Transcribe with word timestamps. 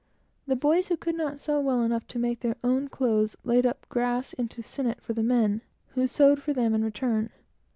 The 0.47 0.55
boys 0.55 0.87
who 0.87 0.97
could 0.97 1.13
not 1.13 1.39
sew 1.39 1.59
well 1.59 1.83
enough 1.83 2.07
to 2.07 2.17
make 2.17 2.39
their 2.39 2.55
own 2.63 2.87
clothes, 2.87 3.35
laid 3.43 3.67
up 3.67 3.87
grass 3.87 4.33
into 4.33 4.63
sinnet 4.63 4.99
for 4.99 5.13
the 5.13 5.21
men, 5.21 5.61
who 5.89 6.07
sewed 6.07 6.41
for 6.41 6.53
them 6.53 6.73
in 6.73 6.83
return. 6.83 7.29